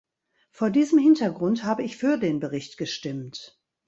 Vor 0.49 0.71
diesem 0.71 0.97
Hintergrund 0.97 1.63
habe 1.63 1.83
ich 1.83 1.95
für 1.95 2.17
den 2.17 2.39
Bericht 2.39 2.79
gestimmt. 2.79 3.61